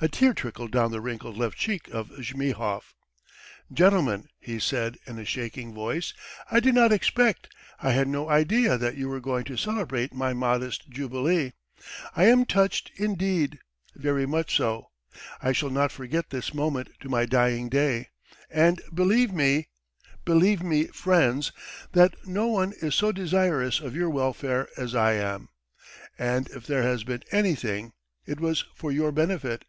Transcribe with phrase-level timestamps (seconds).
[0.00, 2.92] A tear trickled down the wrinkled left cheek of Zhmyhov.
[3.72, 6.12] "Gentlemen!" he said in a shaking voice,
[6.50, 7.48] "I did not expect,
[7.80, 11.52] I had no idea that you were going to celebrate my modest jubilee....
[12.14, 13.60] I am touched indeed...
[13.94, 14.90] very much so....
[15.40, 18.08] I shall not forget this moment to my dying day,
[18.50, 19.68] and believe me...
[20.26, 21.50] believe me, friends,
[21.92, 25.48] that no one is so desirous of your welfare as I am...
[26.18, 27.92] and if there has been anything...
[28.26, 29.64] it was for your benefit."